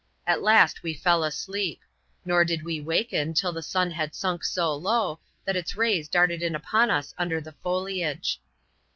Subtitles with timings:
[0.25, 1.79] At last we fell asleep;
[2.25, 6.41] nor did we waken till the sun had sunk so low, that its rays darted
[6.41, 8.41] in upon ns under the foliage.